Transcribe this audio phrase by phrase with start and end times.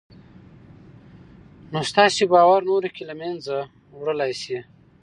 [1.71, 3.55] نو ستاسې باور نورو کې له منځه
[3.99, 4.57] وړلای شي